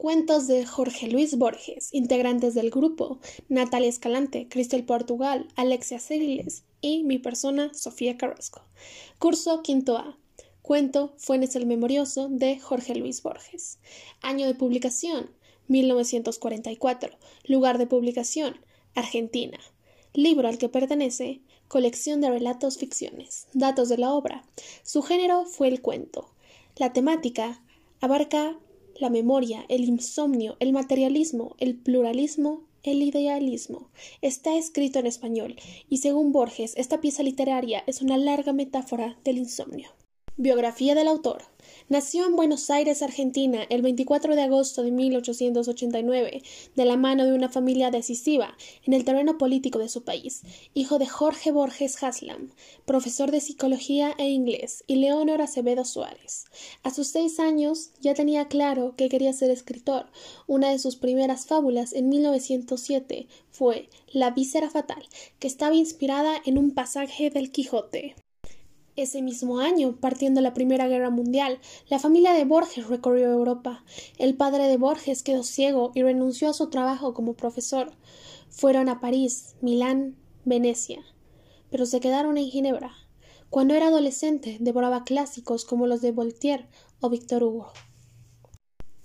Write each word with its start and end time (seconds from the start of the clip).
Cuentos 0.00 0.46
de 0.46 0.64
Jorge 0.64 1.08
Luis 1.08 1.36
Borges, 1.36 1.90
integrantes 1.92 2.54
del 2.54 2.70
grupo, 2.70 3.18
Natalia 3.50 3.90
Escalante, 3.90 4.48
Cristel 4.48 4.82
Portugal, 4.82 5.46
Alexia 5.56 6.00
Ceriles 6.00 6.62
y 6.80 7.04
mi 7.04 7.18
persona, 7.18 7.74
Sofía 7.74 8.16
Carrasco. 8.16 8.62
Curso 9.18 9.60
quinto 9.60 9.98
A. 9.98 10.16
Cuento 10.62 11.12
Fuenes 11.18 11.54
el 11.54 11.66
Memorioso 11.66 12.30
de 12.30 12.58
Jorge 12.58 12.94
Luis 12.94 13.22
Borges. 13.22 13.78
Año 14.22 14.46
de 14.46 14.54
publicación, 14.54 15.32
1944. 15.68 17.18
Lugar 17.44 17.76
de 17.76 17.86
publicación, 17.86 18.58
Argentina. 18.94 19.60
Libro 20.14 20.48
al 20.48 20.56
que 20.56 20.70
pertenece, 20.70 21.42
colección 21.68 22.22
de 22.22 22.30
relatos 22.30 22.78
ficciones. 22.78 23.48
Datos 23.52 23.90
de 23.90 23.98
la 23.98 24.14
obra. 24.14 24.46
Su 24.82 25.02
género 25.02 25.44
fue 25.44 25.68
el 25.68 25.82
cuento. 25.82 26.30
La 26.76 26.94
temática 26.94 27.62
abarca 28.00 28.56
la 29.00 29.10
memoria, 29.10 29.64
el 29.68 29.84
insomnio, 29.84 30.56
el 30.60 30.72
materialismo, 30.72 31.56
el 31.58 31.74
pluralismo, 31.76 32.64
el 32.82 33.02
idealismo. 33.02 33.90
Está 34.22 34.56
escrito 34.56 34.98
en 34.98 35.06
español, 35.06 35.56
y 35.88 35.98
según 35.98 36.32
Borges, 36.32 36.74
esta 36.76 37.00
pieza 37.00 37.22
literaria 37.22 37.82
es 37.86 38.02
una 38.02 38.16
larga 38.16 38.52
metáfora 38.52 39.18
del 39.24 39.38
insomnio. 39.38 39.90
Biografía 40.36 40.94
del 40.94 41.08
autor. 41.08 41.42
Nació 41.90 42.24
en 42.24 42.36
Buenos 42.36 42.70
Aires, 42.70 43.02
Argentina, 43.02 43.64
el 43.68 43.82
24 43.82 44.36
de 44.36 44.42
agosto 44.42 44.84
de 44.84 44.92
1889, 44.92 46.40
de 46.76 46.84
la 46.84 46.96
mano 46.96 47.24
de 47.24 47.32
una 47.32 47.48
familia 47.48 47.90
decisiva 47.90 48.56
en 48.84 48.92
el 48.92 49.04
terreno 49.04 49.38
político 49.38 49.80
de 49.80 49.88
su 49.88 50.04
país, 50.04 50.42
hijo 50.72 51.00
de 51.00 51.08
Jorge 51.08 51.50
Borges 51.50 52.00
Haslam, 52.00 52.52
profesor 52.84 53.32
de 53.32 53.40
psicología 53.40 54.14
e 54.18 54.28
inglés, 54.28 54.84
y 54.86 54.96
Leonor 55.00 55.42
Acevedo 55.42 55.84
Suárez. 55.84 56.44
A 56.84 56.94
sus 56.94 57.08
seis 57.08 57.40
años 57.40 57.90
ya 58.00 58.14
tenía 58.14 58.46
claro 58.46 58.94
que 58.96 59.08
quería 59.08 59.32
ser 59.32 59.50
escritor. 59.50 60.06
Una 60.46 60.70
de 60.70 60.78
sus 60.78 60.94
primeras 60.94 61.46
fábulas 61.46 61.92
en 61.92 62.08
1907 62.08 63.26
fue 63.50 63.88
La 64.12 64.30
víscera 64.30 64.70
fatal, 64.70 65.02
que 65.40 65.48
estaba 65.48 65.74
inspirada 65.74 66.40
en 66.44 66.56
un 66.56 66.70
pasaje 66.70 67.30
del 67.30 67.50
Quijote. 67.50 68.14
Ese 69.00 69.22
mismo 69.22 69.60
año, 69.60 69.96
partiendo 69.98 70.42
la 70.42 70.52
Primera 70.52 70.86
Guerra 70.86 71.08
Mundial, 71.08 71.58
la 71.88 71.98
familia 71.98 72.34
de 72.34 72.44
Borges 72.44 72.86
recorrió 72.86 73.32
Europa. 73.32 73.82
El 74.18 74.36
padre 74.36 74.64
de 74.68 74.76
Borges 74.76 75.22
quedó 75.22 75.42
ciego 75.42 75.90
y 75.94 76.02
renunció 76.02 76.50
a 76.50 76.52
su 76.52 76.68
trabajo 76.68 77.14
como 77.14 77.32
profesor. 77.32 77.92
Fueron 78.50 78.90
a 78.90 79.00
París, 79.00 79.56
Milán, 79.62 80.16
Venecia, 80.44 81.02
pero 81.70 81.86
se 81.86 81.98
quedaron 82.00 82.36
en 82.36 82.48
Ginebra. 82.48 82.92
Cuando 83.48 83.72
era 83.72 83.86
adolescente, 83.86 84.58
devoraba 84.60 85.04
clásicos 85.04 85.64
como 85.64 85.86
los 85.86 86.02
de 86.02 86.12
Voltaire 86.12 86.68
o 87.00 87.08
Victor 87.08 87.42
Hugo. 87.42 87.72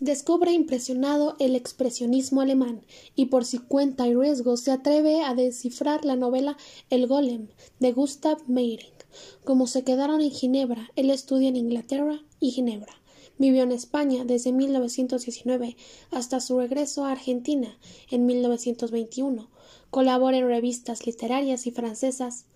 Descubre 0.00 0.50
impresionado 0.50 1.36
el 1.38 1.54
expresionismo 1.54 2.40
alemán 2.40 2.84
y 3.14 3.26
por 3.26 3.44
su 3.44 3.68
cuenta 3.68 4.08
y 4.08 4.14
riesgo 4.16 4.56
se 4.56 4.72
atreve 4.72 5.22
a 5.22 5.34
descifrar 5.34 6.04
la 6.04 6.16
novela 6.16 6.56
El 6.90 7.06
Golem 7.06 7.46
de 7.78 7.92
Gustav 7.92 8.38
Meyrink. 8.48 8.93
Como 9.44 9.66
se 9.66 9.84
quedaron 9.84 10.20
en 10.20 10.30
Ginebra, 10.30 10.90
él 10.96 11.10
estudia 11.10 11.48
en 11.48 11.56
Inglaterra 11.56 12.22
y 12.40 12.50
Ginebra. 12.50 12.94
Vivió 13.36 13.62
en 13.64 13.72
España 13.72 14.24
desde 14.24 14.52
1919 14.52 15.76
hasta 16.10 16.40
su 16.40 16.58
regreso 16.58 17.04
a 17.04 17.12
Argentina 17.12 17.78
en 18.10 18.26
1921. 18.26 19.50
Colabora 19.90 20.38
en 20.38 20.46
revistas 20.46 21.06
literarias 21.06 21.66
y 21.66 21.72
francesas 21.72 22.46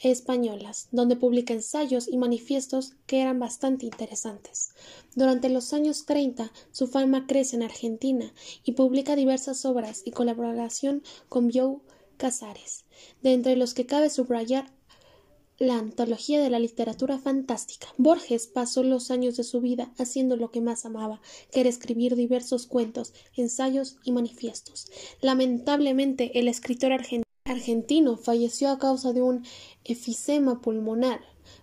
españolas, 0.00 0.88
donde 0.90 1.16
publica 1.16 1.54
ensayos 1.54 2.08
y 2.08 2.16
manifiestos 2.18 2.92
que 3.06 3.20
eran 3.20 3.38
bastante 3.38 3.86
interesantes. 3.86 4.70
Durante 5.14 5.48
los 5.48 5.72
años 5.72 6.04
30 6.04 6.52
su 6.70 6.86
fama 6.86 7.26
crece 7.26 7.56
en 7.56 7.62
Argentina 7.62 8.32
y 8.64 8.72
publica 8.72 9.16
diversas 9.16 9.64
obras 9.64 10.02
y 10.04 10.10
colaboración 10.10 11.02
con 11.28 11.50
Joe 11.50 11.78
Casares, 12.16 12.84
de 13.22 13.32
entre 13.32 13.56
los 13.56 13.74
que 13.74 13.86
cabe 13.86 14.10
subrayar 14.10 14.72
la 15.58 15.78
antología 15.78 16.40
de 16.40 16.50
la 16.50 16.58
literatura 16.58 17.18
fantástica. 17.18 17.88
Borges 17.96 18.46
pasó 18.46 18.82
los 18.82 19.10
años 19.10 19.36
de 19.36 19.44
su 19.44 19.60
vida 19.60 19.90
haciendo 19.98 20.36
lo 20.36 20.50
que 20.50 20.60
más 20.60 20.84
amaba, 20.84 21.20
que 21.50 21.60
era 21.60 21.68
escribir 21.68 22.14
diversos 22.14 22.66
cuentos, 22.66 23.14
ensayos 23.36 23.96
y 24.04 24.12
manifiestos. 24.12 24.90
Lamentablemente, 25.20 26.38
el 26.38 26.48
escritor 26.48 26.92
argentino 27.44 28.16
falleció 28.16 28.70
a 28.70 28.78
causa 28.78 29.12
de 29.12 29.22
un 29.22 29.44
efisema 29.84 30.60
pulmonar. 30.60 31.20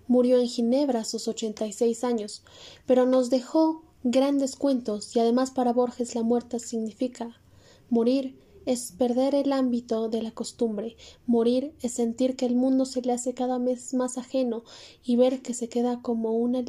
Murió 0.08 0.40
en 0.40 0.48
Ginebra 0.48 1.02
a 1.02 1.06
sus 1.06 1.28
ochenta 1.28 1.68
y 1.68 1.74
seis 1.74 2.04
años, 2.04 2.44
pero 2.86 3.06
nos 3.06 3.30
dejó 3.30 3.84
grandes 4.04 4.56
cuentos 4.56 5.16
y 5.16 5.20
además 5.20 5.52
para 5.52 5.72
Borges 5.72 6.16
la 6.16 6.24
muerte 6.24 6.60
significa 6.60 7.40
morir 7.90 8.38
es 8.66 8.92
perder 8.92 9.36
el 9.36 9.52
ámbito 9.52 10.10
de 10.10 10.22
la 10.22 10.32
costumbre. 10.32 10.96
Morir 11.26 11.74
es 11.82 11.94
sentir 11.94 12.36
que 12.36 12.46
el 12.46 12.56
mundo 12.56 12.86
se 12.86 13.02
le 13.02 13.14
hace 13.14 13.34
cada 13.34 13.58
vez 13.58 13.94
más 13.94 14.18
ajeno 14.18 14.64
y 15.04 15.16
ver 15.16 15.42
que 15.42 15.54
se 15.54 15.70
queda 15.70 16.02
como 16.02 16.38
una 16.38 16.64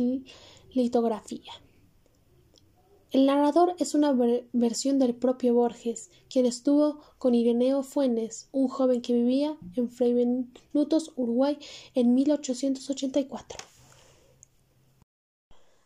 litografía. 0.73 1.53
El 3.15 3.27
narrador 3.27 3.77
es 3.79 3.95
una 3.95 4.13
versión 4.53 4.99
del 4.99 5.15
propio 5.15 5.55
Borges, 5.55 6.11
quien 6.29 6.47
estuvo 6.47 6.99
con 7.19 7.37
Ireneo 7.37 7.85
Fuentes, 7.85 8.49
un 8.51 8.67
joven 8.67 9.03
que 9.03 9.13
vivía 9.13 9.57
en 9.77 9.89
Fray 9.89 10.17
Uruguay, 11.15 11.57
en 11.95 12.15
1884. 12.15 13.59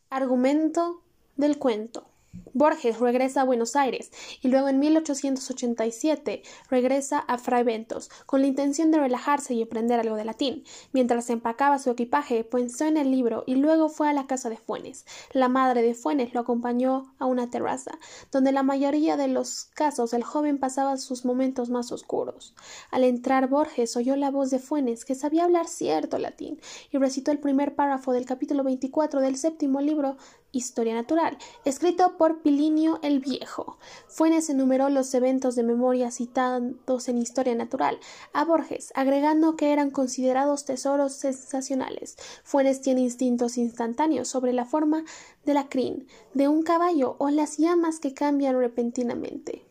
Argumento 0.08 1.02
del 1.36 1.58
cuento. 1.58 2.07
Borges 2.52 2.98
regresa 2.98 3.42
a 3.42 3.44
Buenos 3.44 3.76
Aires 3.76 4.10
y 4.42 4.48
luego 4.48 4.68
en 4.68 4.78
1887 4.78 6.42
regresa 6.68 7.18
a 7.18 7.38
Fray 7.38 7.62
Bentos 7.62 8.10
con 8.26 8.40
la 8.40 8.46
intención 8.46 8.90
de 8.90 8.98
relajarse 8.98 9.54
y 9.54 9.62
aprender 9.62 10.00
algo 10.00 10.16
de 10.16 10.24
latín. 10.24 10.64
Mientras 10.92 11.30
empacaba 11.30 11.78
su 11.78 11.90
equipaje, 11.90 12.44
pensó 12.44 12.86
en 12.86 12.96
el 12.96 13.10
libro 13.10 13.44
y 13.46 13.54
luego 13.54 13.88
fue 13.88 14.08
a 14.08 14.12
la 14.12 14.26
casa 14.26 14.50
de 14.50 14.56
Fuenes. 14.56 15.06
La 15.32 15.48
madre 15.48 15.82
de 15.82 15.94
Fuenes 15.94 16.34
lo 16.34 16.40
acompañó 16.40 17.14
a 17.18 17.26
una 17.26 17.50
terraza, 17.50 17.98
donde 18.32 18.52
la 18.52 18.62
mayoría 18.62 19.16
de 19.16 19.28
los 19.28 19.66
casos 19.74 20.12
el 20.12 20.24
joven 20.24 20.58
pasaba 20.58 20.96
sus 20.96 21.24
momentos 21.24 21.70
más 21.70 21.92
oscuros. 21.92 22.54
Al 22.90 23.04
entrar 23.04 23.48
Borges 23.48 23.96
oyó 23.96 24.16
la 24.16 24.30
voz 24.30 24.50
de 24.50 24.58
Fuenes, 24.58 25.04
que 25.04 25.14
sabía 25.14 25.44
hablar 25.44 25.68
cierto 25.68 26.18
latín, 26.18 26.60
y 26.90 26.98
recitó 26.98 27.30
el 27.30 27.38
primer 27.38 27.74
párrafo 27.74 28.12
del 28.12 28.26
capítulo 28.26 28.64
24 28.64 29.20
del 29.20 29.36
séptimo 29.36 29.80
libro 29.80 30.16
Historia 30.52 30.94
Natural, 30.94 31.36
escrito 31.64 32.16
por 32.16 32.40
Pilinio 32.42 32.98
el 33.02 33.20
Viejo. 33.20 33.78
Fuentes 34.08 34.48
enumeró 34.48 34.88
los 34.88 35.12
eventos 35.14 35.54
de 35.56 35.62
memoria 35.62 36.10
citados 36.10 37.08
en 37.08 37.18
Historia 37.18 37.54
Natural 37.54 37.98
a 38.32 38.44
Borges, 38.44 38.92
agregando 38.94 39.56
que 39.56 39.72
eran 39.72 39.90
considerados 39.90 40.64
tesoros 40.64 41.12
sensacionales. 41.12 42.16
Fuentes 42.44 42.80
tiene 42.80 43.02
instintos 43.02 43.58
instantáneos 43.58 44.28
sobre 44.28 44.52
la 44.52 44.64
forma 44.64 45.04
de 45.44 45.54
la 45.54 45.68
crin 45.68 46.06
de 46.34 46.48
un 46.48 46.62
caballo 46.62 47.16
o 47.18 47.28
las 47.30 47.58
llamas 47.58 48.00
que 48.00 48.14
cambian 48.14 48.58
repentinamente 48.58 49.67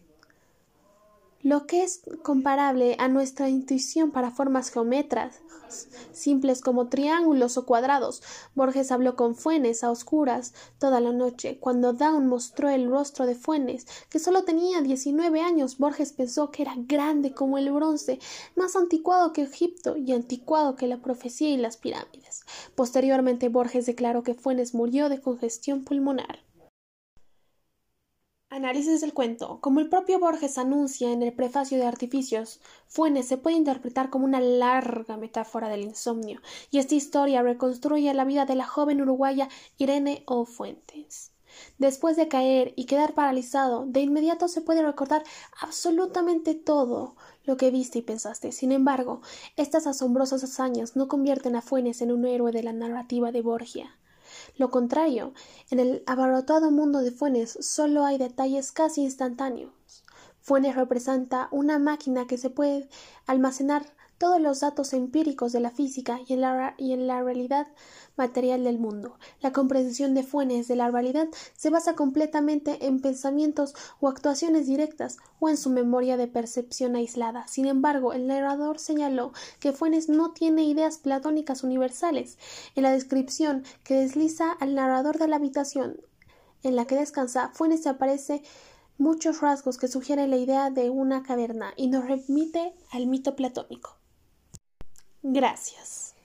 lo 1.48 1.66
que 1.66 1.82
es 1.82 2.02
comparable 2.24 2.98
a 3.00 3.08
nuestra 3.08 3.48
intuición 3.48 4.12
para 4.12 4.32
formas 4.32 4.70
geométricas 4.70 5.40
simples 6.12 6.60
como 6.60 6.88
triángulos 6.88 7.58
o 7.58 7.66
cuadrados. 7.66 8.22
Borges 8.54 8.92
habló 8.92 9.16
con 9.16 9.34
Fuenes 9.34 9.82
a 9.82 9.92
oscuras 9.92 10.54
toda 10.78 11.00
la 11.00 11.14
noche. 11.14 11.58
Cuando 11.60 11.94
Dawn 11.94 12.28
mostró 12.28 12.70
el 12.70 12.90
rostro 12.90 13.26
de 13.26 13.36
Fuenes, 13.36 13.88
que 14.10 14.20
solo 14.20 14.44
tenía 14.44 14.82
diecinueve 14.82 15.40
años, 15.40 15.78
Borges 15.78 16.12
pensó 16.12 16.52
que 16.52 16.64
era 16.64 16.74
grande 16.76 17.34
como 17.34 17.58
el 17.58 17.72
bronce, 17.72 18.20
más 18.58 18.76
anticuado 18.76 19.32
que 19.32 19.44
Egipto 19.44 19.96
y 19.96 20.12
anticuado 20.12 20.76
que 20.76 20.88
la 20.88 20.98
profecía 20.98 21.50
y 21.50 21.58
las 21.58 21.78
pirámides. 21.78 22.44
Posteriormente, 22.76 23.48
Borges 23.48 23.86
declaró 23.86 24.22
que 24.22 24.34
Fuenes 24.34 24.74
murió 24.74 25.08
de 25.08 25.22
congestión 25.22 25.86
pulmonar. 25.86 26.47
Análisis 28.50 29.02
del 29.02 29.14
cuento. 29.14 29.60
Como 29.60 29.82
el 29.82 29.90
propio 29.90 30.20
Borges 30.20 30.58
anuncia 30.58 31.12
en 31.12 31.22
el 31.22 31.34
prefacio 31.34 31.78
de 31.78 31.86
Artificios, 31.86 32.62
Fuenes 32.88 33.28
se 33.28 33.38
puede 33.38 33.58
interpretar 33.58 34.10
como 34.10 34.24
una 34.24 34.40
larga 34.40 35.18
metáfora 35.18 35.68
del 35.68 35.82
insomnio, 35.82 36.40
y 36.72 36.78
esta 36.78 36.96
historia 36.96 37.42
reconstruye 37.42 38.14
la 38.14 38.24
vida 38.24 38.46
de 38.46 38.56
la 38.56 38.66
joven 38.66 39.02
uruguaya 39.02 39.50
Irene 39.78 40.24
O. 40.26 40.46
Fuentes. 40.46 41.34
Después 41.78 42.16
de 42.16 42.30
caer 42.30 42.72
y 42.78 42.86
quedar 42.86 43.14
paralizado, 43.14 43.86
de 43.86 44.00
inmediato 44.00 44.48
se 44.48 44.62
puede 44.62 44.82
recordar 44.82 45.24
absolutamente 45.60 46.56
todo 46.56 47.18
lo 47.44 47.58
que 47.58 47.70
viste 47.70 48.00
y 48.00 48.04
pensaste. 48.04 48.54
Sin 48.54 48.72
embargo, 48.72 49.20
estas 49.58 49.88
asombrosas 49.88 50.46
hazañas 50.46 50.96
no 50.96 51.10
convierten 51.10 51.58
a 51.58 51.62
Fuenes 51.62 52.02
en 52.02 52.14
un 52.14 52.26
héroe 52.26 52.54
de 52.54 52.64
la 52.64 52.72
narrativa 52.72 53.34
de 53.34 53.42
Borgia. 53.42 53.98
Lo 54.58 54.72
contrario, 54.72 55.34
en 55.70 55.80
el 55.80 56.04
abarrotado 56.08 56.72
mundo 56.72 57.00
de 57.00 57.12
Fuenes 57.12 57.58
solo 57.62 58.06
hay 58.06 58.18
detalles 58.18 58.72
casi 58.72 59.04
instantáneos. 59.04 59.72
Fuenes 60.42 60.76
representa 60.76 61.48
una 61.52 61.78
máquina 61.78 62.26
que 62.26 62.38
se 62.38 62.50
puede 62.50 62.90
almacenar 63.28 63.86
todos 64.18 64.42
los 64.42 64.62
datos 64.62 64.94
empíricos 64.94 65.52
de 65.52 65.60
la 65.60 65.72
física 65.72 66.20
y 66.28 66.34
en 66.34 66.42
la, 66.42 66.76
y 66.78 66.94
en 66.94 67.08
la 67.08 67.22
realidad 67.22 67.68
material 68.18 68.64
del 68.64 68.80
mundo. 68.80 69.18
La 69.42 69.54
comprensión 69.54 70.14
de 70.14 70.24
Fuentes 70.24 70.68
de 70.68 70.76
la 70.76 70.90
realidad 70.90 71.28
se 71.56 71.70
basa 71.70 71.96
completamente 71.96 72.86
en 72.88 73.00
pensamientos 73.00 73.76
o 74.00 74.08
actuaciones 74.08 74.66
directas 74.66 75.18
o 75.40 75.50
en 75.50 75.58
su 75.58 75.70
memoria 75.70 76.18
de 76.18 76.28
percepción 76.28 76.96
aislada. 76.96 77.48
Sin 77.48 77.68
embargo, 77.68 78.14
el 78.14 78.28
narrador 78.28 78.80
señaló 78.80 79.34
que 79.60 79.72
Fuentes 79.72 80.10
no 80.10 80.32
tiene 80.32 80.64
ideas 80.64 80.98
platónicas 80.98 81.64
universales. 81.64 82.38
En 82.76 82.84
la 82.84 82.92
descripción 82.92 83.64
que 83.84 83.96
desliza 83.96 84.52
al 84.52 84.76
narrador 84.76 85.20
de 85.20 85.28
la 85.28 85.36
habitación 85.36 86.02
en 86.64 86.76
la 86.76 86.86
que 86.86 86.96
descansa, 86.96 87.52
Fuentes 87.54 87.86
aparece 87.86 88.42
muchos 88.98 89.42
rasgos 89.42 89.78
que 89.78 89.88
sugieren 89.88 90.32
la 90.32 90.38
idea 90.38 90.72
de 90.72 90.90
una 90.90 91.22
caverna 91.22 91.74
y 91.76 91.88
nos 91.88 92.06
remite 92.06 92.74
al 92.92 93.06
mito 93.06 93.36
platónico. 93.36 93.97
Gracias. 95.34 96.17